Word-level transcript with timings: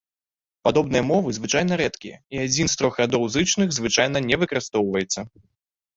Падобныя 0.67 1.03
мовы 1.09 1.27
звычайна 1.37 1.77
рэдкія, 1.83 2.17
і 2.37 2.41
адзін 2.45 2.67
з 2.73 2.79
трох 2.83 2.93
радоў 3.03 3.29
зычных 3.37 3.67
звычайна 3.79 4.17
не 4.29 4.35
выкарыстоўваецца. 4.45 5.19